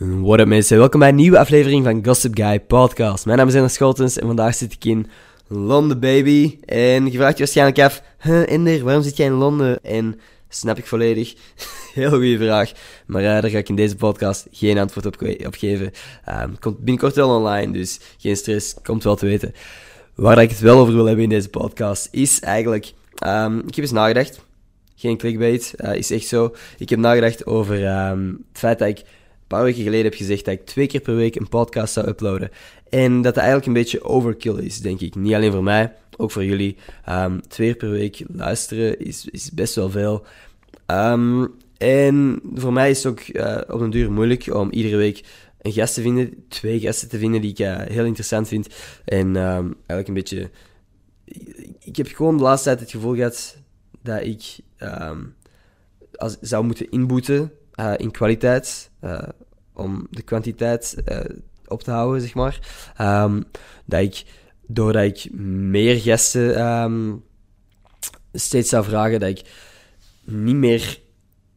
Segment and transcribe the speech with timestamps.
[0.00, 3.26] What up mensen, welkom bij een nieuwe aflevering van Gossip Guy Podcast.
[3.26, 5.06] Mijn naam is Ender Scholtens en vandaag zit ik in
[5.46, 6.58] Londen, baby.
[6.64, 9.84] En je vraagt je waarschijnlijk af, huh, Ender, waarom zit jij in Londen?
[9.84, 11.34] En snap ik volledig.
[11.94, 12.72] Heel goede vraag.
[13.06, 15.06] Maar uh, daar ga ik in deze podcast geen antwoord
[15.46, 15.90] op, geven.
[16.28, 19.54] Um, komt binnenkort wel online, dus geen stress, komt wel te weten.
[20.14, 22.92] Waar ik het wel over wil hebben in deze podcast is eigenlijk,
[23.26, 24.40] um, ik heb eens nagedacht.
[24.96, 26.54] Geen clickbait, uh, is echt zo.
[26.78, 29.02] Ik heb nagedacht over um, het feit dat ik
[29.50, 32.50] paar weken geleden heb gezegd dat ik twee keer per week een podcast zou uploaden.
[32.88, 35.14] En dat dat eigenlijk een beetje overkill is, denk ik.
[35.14, 36.76] Niet alleen voor mij, ook voor jullie.
[37.08, 40.26] Um, twee keer per week luisteren is, is best wel veel.
[40.86, 45.24] Um, en voor mij is het ook uh, op een duur moeilijk om iedere week
[45.60, 48.68] een gast te vinden, twee gasten te vinden die ik uh, heel interessant vind.
[49.04, 50.50] En um, eigenlijk een beetje.
[51.80, 53.56] Ik heb gewoon de laatste tijd het gevoel gehad
[54.02, 54.58] dat ik
[56.16, 59.22] als, zou moeten inboeten uh, in kwaliteit, uh,
[59.72, 61.18] om de kwantiteit uh,
[61.66, 62.60] op te houden, zeg maar.
[63.00, 63.44] Um,
[63.84, 64.24] dat ik,
[64.66, 67.24] doordat ik meer gasten um,
[68.32, 69.42] steeds zou vragen, dat ik
[70.24, 71.00] niet meer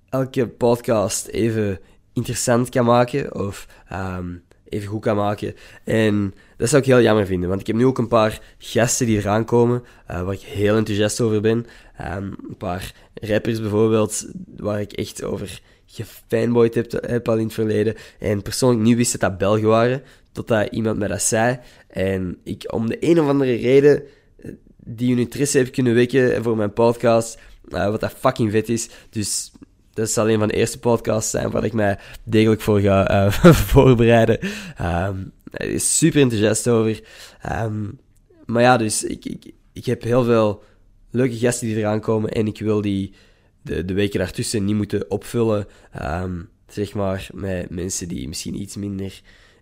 [0.10, 1.80] elke podcast even
[2.14, 5.56] interessant kan maken of um, even goed kan maken.
[5.84, 9.06] En dat zou ik heel jammer vinden, want ik heb nu ook een paar gasten
[9.06, 11.66] die eraan komen, waar ik heel enthousiast over ben.
[12.02, 14.26] Um, een paar rappers bijvoorbeeld,
[14.58, 17.96] waar ik echt over gefanboyed heb, heb al in het verleden.
[18.20, 21.60] En persoonlijk niet wist dat dat Belgen waren, totdat iemand mij dat zei.
[21.88, 24.04] En ik om de een of andere reden
[24.40, 28.70] eh, die hun interesse heb kunnen wekken voor mijn podcast, uh, wat dat fucking vet
[28.70, 28.90] is.
[29.10, 29.52] Dus
[29.94, 33.32] dat zal een van de eerste podcasts zijn waar ik mij degelijk voor ga uh,
[33.72, 34.40] voorbereiden.
[34.82, 37.02] Um, is super enthousiast over.
[37.52, 38.00] Um,
[38.46, 40.64] maar ja, dus ik, ik, ik heb heel veel
[41.14, 43.14] leuke gasten die eraan komen en ik wil die
[43.62, 45.68] de, de weken daartussen niet moeten opvullen.
[46.02, 49.22] Um, zeg maar met mensen die misschien iets minder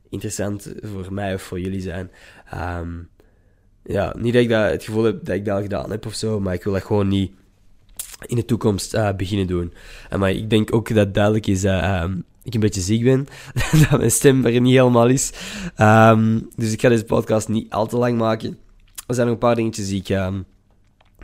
[0.09, 2.11] interessant voor mij of voor jullie zijn.
[2.53, 3.09] Um,
[3.83, 6.39] ja, niet dat ik dat, het gevoel heb dat ik dat gedaan heb of zo,
[6.39, 7.31] maar ik wil dat gewoon niet
[8.25, 9.73] in de toekomst uh, beginnen doen.
[10.17, 13.27] Maar ik denk ook dat duidelijk is dat um, ik een beetje ziek ben,
[13.89, 15.31] dat mijn stem er niet helemaal is.
[16.55, 18.57] Dus ik ga deze podcast niet al te lang maken.
[19.07, 20.07] Er zijn nog een paar dingetjes die ik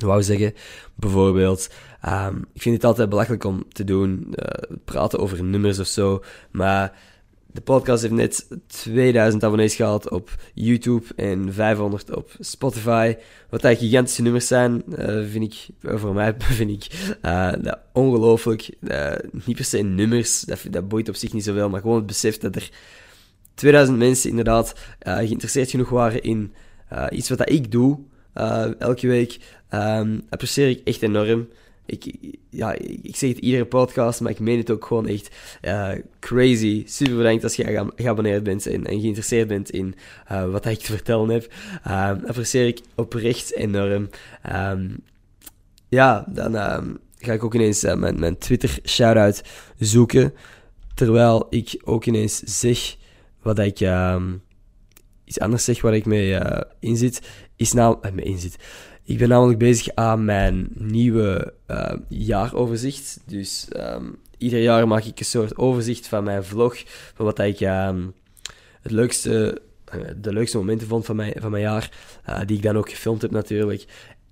[0.06, 0.54] wou zeggen.
[0.96, 1.70] Bijvoorbeeld,
[2.06, 6.24] um, ik vind het altijd belachelijk om te doen, uh, praten over nummers of zo.
[6.52, 7.00] Maar
[7.52, 13.16] de podcast heeft net 2000 abonnees gehaald op YouTube en 500 op Spotify.
[13.50, 18.70] Wat dat gigantische nummers zijn, uh, vind ik, voor mij vind ik uh, dat ongelooflijk.
[19.46, 22.38] Niet per se nummers, dat, dat boeit op zich niet zoveel, maar gewoon het besef
[22.38, 22.70] dat er
[23.54, 26.54] 2000 mensen inderdaad geïnteresseerd genoeg waren in
[27.10, 28.00] iets wat dat ik doe
[28.80, 29.38] elke week.
[29.74, 31.48] Um, apprecieer ik echt enorm.
[31.86, 32.16] Ik,
[32.50, 36.84] ja, ik zeg het iedere podcast, maar ik meen het ook gewoon echt uh, crazy.
[36.88, 39.96] Super bedankt als je geabonneerd bent en, en geïnteresseerd bent in
[40.32, 41.54] uh, wat ik te vertellen heb.
[41.88, 44.10] Um, apprecieer ik oprecht enorm.
[44.54, 44.98] Um,
[45.90, 46.54] ja, dan
[47.18, 49.44] ga ik ook ineens mijn, mijn Twitter shout-out
[49.78, 50.34] zoeken.
[50.94, 52.96] Terwijl ik ook ineens zeg
[53.42, 53.80] wat ik
[55.28, 56.40] iets anders zeg waar ik mee
[56.80, 57.22] in zit.
[57.56, 58.58] Is nou, mee in zit
[59.08, 63.20] ik ben namelijk bezig aan mijn nieuwe uh, jaaroverzicht.
[63.26, 66.84] Dus um, ieder jaar maak ik een soort overzicht van mijn vlog.
[67.14, 68.14] Van wat ik um,
[68.82, 69.62] het leukste,
[69.96, 71.92] uh, de leukste momenten vond van mijn, van mijn jaar.
[72.30, 73.86] Uh, die ik dan ook gefilmd heb natuurlijk.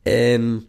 [0.03, 0.65] En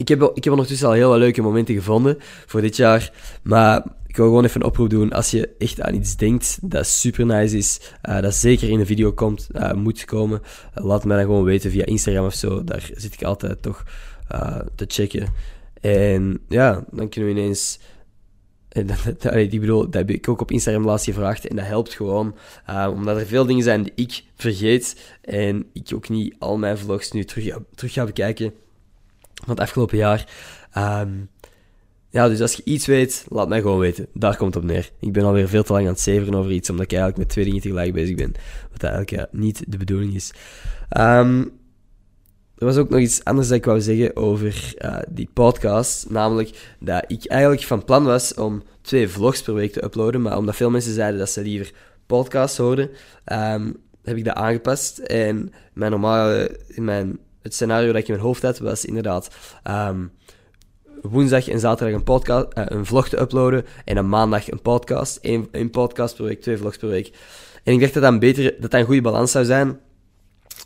[0.00, 2.16] ik heb, ik heb ondertussen al heel wat leuke momenten gevonden
[2.46, 3.12] voor dit jaar.
[3.42, 5.12] Maar ik wil gewoon even een oproep doen.
[5.12, 8.86] Als je echt aan iets denkt dat super nice is, uh, dat zeker in een
[8.86, 10.42] video komt, uh, moet komen,
[10.78, 12.64] uh, laat mij dan gewoon weten via Instagram of zo.
[12.64, 13.84] Daar zit ik altijd toch
[14.74, 15.26] te checken.
[15.80, 17.78] En ja, dan kunnen we ineens.
[19.32, 22.34] Ik bedoel, dat heb ik ook op Instagram laatst gevraagd en dat helpt gewoon.
[22.94, 27.12] omdat er veel dingen zijn die ik vergeet en ik ook niet al mijn vlogs
[27.12, 28.52] nu terug, terug ga bekijken
[29.40, 30.28] van het afgelopen jaar.
[30.78, 31.28] Um,
[32.10, 34.06] ja, dus als je iets weet, laat mij gewoon weten.
[34.14, 34.90] Daar komt het op neer.
[35.00, 37.28] Ik ben alweer veel te lang aan het zeveren over iets, omdat ik eigenlijk met
[37.28, 38.32] twee dingen tegelijk bezig ben.
[38.72, 40.32] Wat eigenlijk ja, niet de bedoeling is.
[40.98, 41.58] Um,
[42.60, 46.10] er was ook nog iets anders dat ik wou zeggen over uh, die podcast.
[46.10, 50.22] Namelijk dat ik eigenlijk van plan was om twee vlogs per week te uploaden.
[50.22, 51.72] Maar omdat veel mensen zeiden dat ze liever
[52.06, 52.90] podcasts hoorden,
[53.32, 54.98] um, heb ik dat aangepast.
[54.98, 59.30] En mijn normale, in mijn, het scenario dat ik in mijn hoofd had, was inderdaad...
[59.68, 60.12] Um,
[61.02, 63.64] woensdag en zaterdag een, podcast, uh, een vlog te uploaden.
[63.84, 65.18] En een maandag een podcast.
[65.22, 67.12] Eén, podcast per week, twee vlogs per week.
[67.64, 69.80] En ik dacht dat dat een, betere, dat een goede balans zou zijn.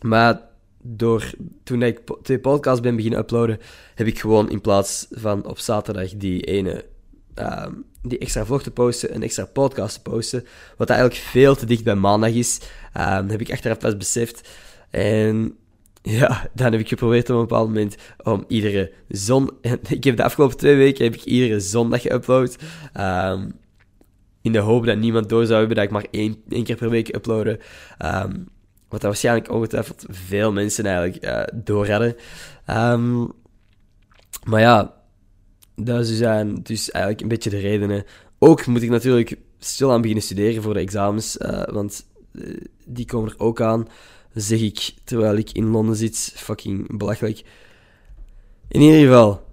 [0.02, 0.40] Maar
[0.82, 1.30] door,
[1.62, 3.58] toen ik twee podcasts ben beginnen uploaden,
[3.94, 6.84] heb ik gewoon in plaats van op zaterdag die ene
[7.34, 7.72] ehm,
[8.02, 10.46] die extra vlog te posten, een extra podcast te posten.
[10.76, 12.60] Wat eigenlijk veel te dicht bij maandag is.
[12.96, 14.48] Um, heb ik achteraf pas beseft.
[14.90, 15.56] En
[16.06, 19.50] ja, dan heb ik geprobeerd op een bepaald moment om iedere zon...
[19.88, 22.56] Ik heb de afgelopen twee weken heb ik iedere zondag geüpload.
[23.00, 23.52] Um,
[24.42, 26.90] in de hoop dat niemand door zou hebben dat ik maar één, één keer per
[26.90, 27.58] week uploaden.
[28.04, 28.48] Um,
[28.88, 32.16] wat dat waarschijnlijk ongetwijfeld veel mensen eigenlijk uh, door hadden.
[32.70, 33.32] Um,
[34.44, 34.94] maar ja,
[35.76, 38.04] dat zijn dus eigenlijk een beetje de redenen.
[38.38, 43.06] Ook moet ik natuurlijk stil aan beginnen studeren voor de examens, uh, want uh, die
[43.06, 43.86] komen er ook aan
[44.34, 46.32] zeg ik terwijl ik in Londen zit.
[46.36, 47.42] Fucking belachelijk.
[48.68, 49.44] In ieder geval,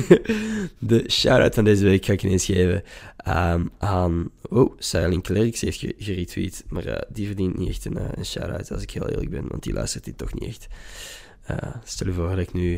[0.78, 2.82] de shout-out van deze week ga ik ineens geven
[3.28, 4.30] um, aan...
[4.48, 8.70] Oh, Silent Clerics heeft geretweet, maar uh, die verdient niet echt een, uh, een shout-out,
[8.70, 10.66] als ik heel eerlijk ben, want die luistert dit toch niet echt.
[11.50, 12.74] Uh, stel je voor dat ik nu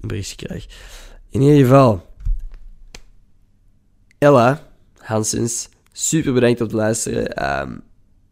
[0.00, 0.66] een berichtje krijg.
[1.30, 2.06] In ieder geval,
[4.18, 7.50] Ella Hansens, super bedankt om te luisteren.
[7.60, 7.82] Um,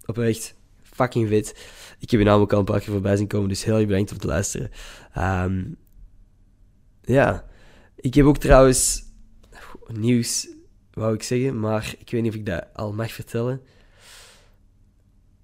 [0.04, 0.54] oprecht,
[1.02, 1.48] fucking vet.
[1.98, 3.86] Ik heb je naam ook al een paar keer voorbij zien komen, dus heel erg
[3.86, 4.70] bedankt om te luisteren.
[5.18, 5.76] Um,
[7.02, 7.44] ja,
[7.96, 9.02] ik heb ook trouwens
[9.86, 10.48] nieuws,
[10.92, 13.60] wou ik zeggen, maar ik weet niet of ik dat al mag vertellen.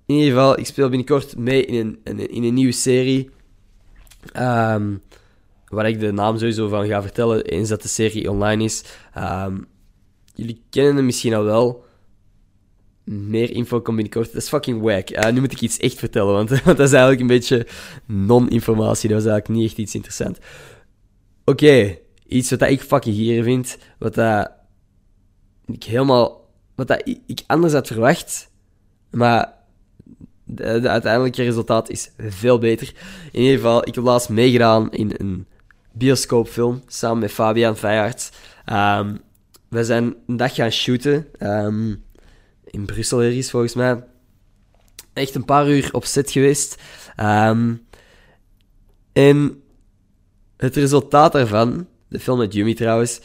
[0.06, 3.30] In ieder geval, ik speel binnenkort mee in een, in een nieuwe serie.
[4.36, 5.02] Um,
[5.66, 8.84] waar ik de naam sowieso van ga vertellen, eens dat de serie online is.
[9.18, 9.66] Um,
[10.34, 11.84] jullie kennen hem misschien al wel
[13.08, 14.32] meer info komt binnenkort.
[14.32, 15.32] Dat is fucking wack.
[15.32, 17.66] Nu moet ik iets echt vertellen, want, want dat is eigenlijk een beetje
[18.06, 19.08] non-informatie.
[19.08, 20.38] Dat was eigenlijk niet echt iets interessant.
[21.44, 24.18] Oké, iets wat ik fucking hier vind, wat
[25.66, 26.46] ik helemaal...
[26.74, 28.50] Wat ik anders had verwacht,
[29.10, 29.54] maar
[30.54, 32.92] het uiteindelijke resultaat is veel beter.
[33.32, 35.46] In ieder geval, ik heb laatst meegedaan in een
[35.92, 38.30] bioscoopfilm, samen met Fabian Feyaerts.
[38.72, 39.20] Um,
[39.68, 41.26] we zijn een dag gaan shooten.
[41.38, 42.02] Um,
[42.70, 44.04] in Brussel ergens, volgens mij.
[45.12, 46.76] Echt een paar uur op set geweest.
[47.20, 47.86] Um,
[49.12, 49.62] en
[50.56, 53.20] het resultaat daarvan, de film met Yumi trouwens,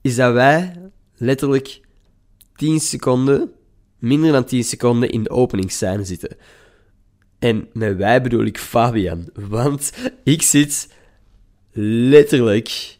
[0.00, 0.80] is dat wij
[1.14, 1.80] letterlijk
[2.56, 3.52] 10 seconden,
[3.98, 6.36] minder dan 10 seconden in de openingsscène zitten.
[7.38, 9.92] En met wij bedoel ik Fabian, want
[10.24, 10.88] ik zit
[12.10, 12.98] letterlijk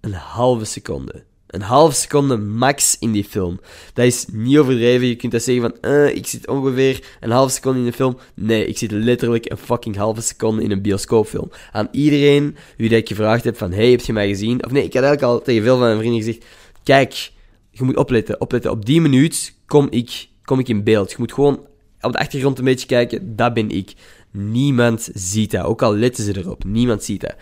[0.00, 3.60] een halve seconde een half seconde max in die film.
[3.94, 5.06] Dat is niet overdreven.
[5.06, 8.18] Je kunt dat zeggen van, uh, ik zit ongeveer een half seconde in de film.
[8.34, 11.50] Nee, ik zit letterlijk een fucking halve seconde in een bioscoopfilm.
[11.72, 14.64] Aan iedereen wie dat ik gevraagd heb van, hey, heb je mij gezien?
[14.64, 16.44] Of nee, ik had eigenlijk al tegen veel van mijn vrienden gezegd,
[16.82, 17.30] kijk,
[17.70, 18.70] je moet opletten, opletten.
[18.70, 21.10] Op die minuut kom ik, kom ik in beeld.
[21.10, 21.66] Je moet gewoon
[22.00, 23.92] op de achtergrond een beetje kijken, dat ben ik.
[24.32, 25.64] Niemand ziet dat.
[25.64, 26.64] Ook al letten ze erop.
[26.64, 27.34] Niemand ziet dat.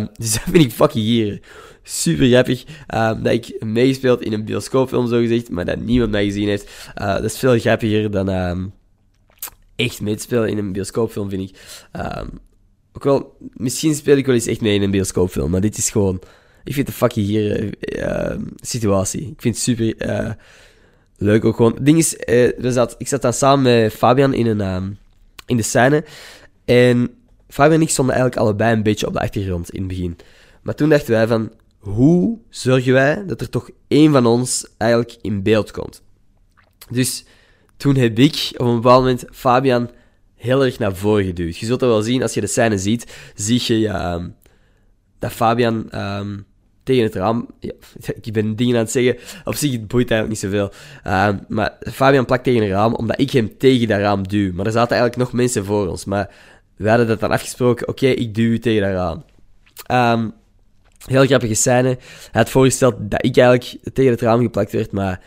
[0.00, 1.40] Um, dus dat vind ik fucking hier
[1.82, 2.64] super grappig.
[2.94, 6.92] Um, dat ik meegespeeld in een bioscoopfilm, zo gezegd, maar dat niemand mij gezien heeft.
[6.98, 8.72] Uh, dat is veel grappiger dan um,
[9.76, 11.56] echt meespelen in een bioscoopfilm, vind ik.
[12.92, 15.90] Ook wel, misschien speel ik wel eens echt mee in een bioscoopfilm, maar dit is
[15.90, 16.20] gewoon.
[16.64, 17.74] Ik vind de fucking hier
[18.56, 19.20] situatie.
[19.20, 20.30] Ik vind het super uh,
[21.16, 21.78] leuk ook gewoon.
[21.80, 24.98] Ding is, uh, zat, ik zat dan samen met Fabian in, een,
[25.46, 26.04] in de scène.
[26.64, 27.10] En
[27.48, 30.16] Fabian en ik stonden eigenlijk allebei een beetje op de achtergrond in het begin.
[30.62, 35.16] Maar toen dachten wij van, hoe zorgen wij dat er toch één van ons eigenlijk
[35.20, 36.02] in beeld komt?
[36.90, 37.24] Dus
[37.76, 39.90] toen heb ik op een bepaald moment Fabian
[40.34, 41.56] heel erg naar voren geduwd.
[41.56, 44.34] Je zult dat wel zien, als je de scène ziet, zie je ja, um,
[45.18, 46.46] dat Fabian um,
[46.84, 47.46] tegen het raam...
[47.60, 47.72] Ja,
[48.20, 50.72] ik ben dingen aan het zeggen, op zich het boeit eigenlijk niet zoveel.
[51.28, 54.52] Um, maar Fabian plakt tegen een raam, omdat ik hem tegen dat raam duw.
[54.52, 56.04] Maar er zaten eigenlijk nog mensen voor ons.
[56.04, 56.30] Maar
[56.76, 59.24] we hadden dat dan afgesproken, oké, ik duw u tegen dat raam.
[60.20, 60.32] Um,
[61.04, 61.88] Heel grappige scène.
[61.88, 61.98] Hij
[62.32, 65.20] had voorgesteld dat ik eigenlijk tegen het raam geplakt werd, maar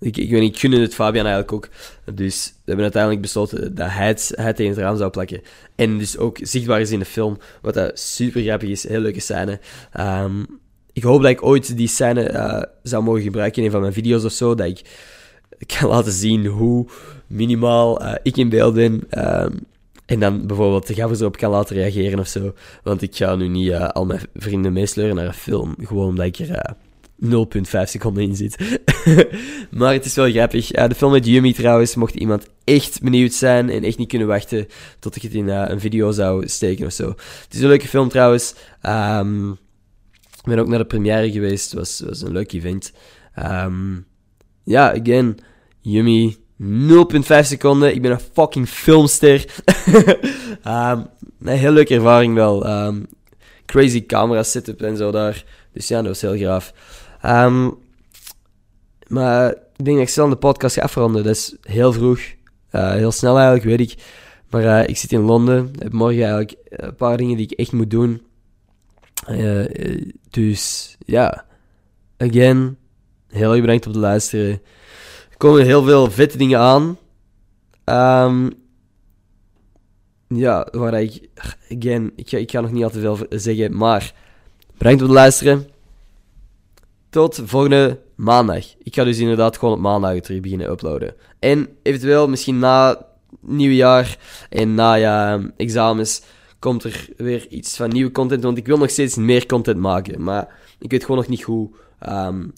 [0.00, 1.68] ik, ik, weet niet, ik het Fabian eigenlijk ook.
[2.14, 5.40] Dus we hebben uiteindelijk besloten dat hij het, tegen het raam zou plakken.
[5.74, 8.88] En dus ook zichtbaar is in de film, wat super grappig is.
[8.88, 9.60] Heel leuke scène.
[10.00, 10.46] Um,
[10.92, 13.92] ik hoop dat ik ooit die scène uh, zou mogen gebruiken in een van mijn
[13.92, 14.82] video's of zo, dat ik
[15.78, 16.86] kan laten zien hoe
[17.26, 19.02] minimaal uh, ik in beeld ben.
[19.10, 19.66] Um,
[20.06, 22.54] en dan bijvoorbeeld de gaffers erop kan laten reageren of zo.
[22.82, 25.74] Want ik ga nu niet uh, al mijn vrienden meesleuren naar een film.
[25.82, 26.74] Gewoon omdat ik er eh,
[27.24, 27.30] 0,5
[27.84, 28.80] seconden in zit.
[29.70, 30.66] maar het is wel grappig.
[30.66, 34.66] De film met Yumi trouwens, mocht iemand echt benieuwd zijn en echt niet kunnen wachten
[34.98, 37.08] tot ik het in een video zou steken of zo.
[37.44, 38.54] Het is een leuke film trouwens.
[38.82, 39.50] Um,
[40.30, 41.70] ik ben ook naar de première geweest.
[41.70, 42.92] Het was, was een leuk event.
[43.38, 44.06] Um,
[44.64, 45.38] ja, again,
[45.80, 47.94] Yumi 0,5 seconden.
[47.94, 49.44] Ik ben een fucking filmster.
[50.66, 51.06] um,
[51.40, 52.66] een heel leuke ervaring wel.
[53.66, 55.44] Crazy camera setup en zo daar.
[55.72, 56.72] Dus ja, dat was heel graaf.
[57.26, 57.70] Ehm,
[59.06, 61.24] maar ik denk dat ik snel de podcast ga afronden.
[61.24, 62.20] Dat is heel vroeg.
[62.72, 64.02] Uh, heel snel eigenlijk, weet ik.
[64.50, 65.70] Maar uh, ik zit in Londen.
[65.78, 68.22] Heb morgen eigenlijk een paar dingen die ik echt moet doen.
[69.30, 69.66] Uh,
[70.30, 71.44] dus ja,
[72.16, 72.78] again,
[73.28, 74.50] heel erg bedankt om te luisteren.
[75.30, 76.98] Er komen heel veel vette dingen aan.
[78.24, 78.52] Um,
[80.28, 81.28] ja, waar ik,
[81.70, 84.14] again, ik ga, nog niet al te veel zeggen, maar
[84.78, 85.74] bedankt om te luisteren.
[87.16, 88.64] Tot volgende maandag.
[88.82, 91.14] Ik ga dus inderdaad gewoon op maandag terug beginnen uploaden.
[91.38, 93.06] En eventueel misschien na
[93.40, 94.18] nieuwjaar
[94.50, 96.22] en na ja, examens
[96.58, 98.42] komt er weer iets van nieuwe content.
[98.42, 100.22] Want ik wil nog steeds meer content maken.
[100.22, 101.70] Maar ik weet gewoon nog niet hoe.
[102.08, 102.52] Um,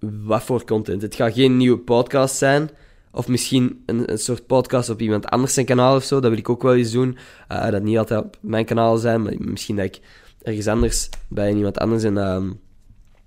[0.00, 1.02] wat voor content.
[1.02, 2.70] Het gaat geen nieuwe podcast zijn.
[3.12, 6.20] Of misschien een, een soort podcast op iemand anders zijn kanaal of zo.
[6.20, 7.18] Dat wil ik ook wel eens doen.
[7.52, 9.22] Uh, dat niet altijd op mijn kanaal zijn.
[9.22, 10.00] Maar misschien dat ik
[10.42, 12.64] ergens anders bij iemand anders um,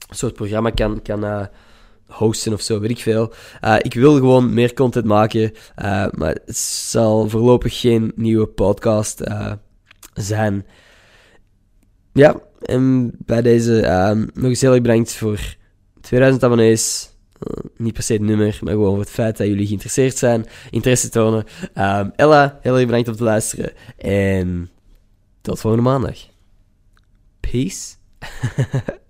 [0.09, 1.45] soort programma kan, kan uh,
[2.07, 3.33] hosten of zo, weet ik veel.
[3.65, 9.23] Uh, ik wil gewoon meer content maken, uh, maar het zal voorlopig geen nieuwe podcast
[10.13, 10.65] zijn.
[12.13, 13.81] Ja, en bij deze
[14.33, 15.55] nog eens heel erg bedankt voor
[16.01, 17.13] 2000 abonnees.
[17.77, 21.09] niet per se het nummer, maar gewoon voor het feit dat jullie geïnteresseerd zijn, interesse
[21.09, 21.45] tonen.
[22.15, 23.71] Ella, heel erg bedankt om te luisteren.
[23.97, 24.69] En
[25.41, 26.17] tot volgende maandag.
[27.39, 27.95] Peace.